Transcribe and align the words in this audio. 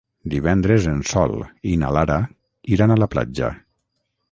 Divendres 0.33 0.87
en 0.91 1.03
Sol 1.09 1.35
i 1.73 1.75
na 1.83 1.93
Lara 1.99 2.17
iran 2.79 2.97
a 2.97 2.99
la 3.05 3.11
platja. 3.15 3.55